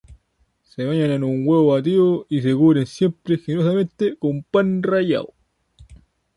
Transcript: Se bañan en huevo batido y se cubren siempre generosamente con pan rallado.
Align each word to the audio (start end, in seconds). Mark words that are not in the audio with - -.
Se 0.63 0.83
bañan 0.83 1.11
en 1.11 1.47
huevo 1.47 1.67
batido 1.73 2.25
y 2.27 2.41
se 2.41 2.55
cubren 2.55 2.87
siempre 2.87 3.37
generosamente 3.37 4.17
con 4.17 4.41
pan 4.41 4.81
rallado. 4.81 5.35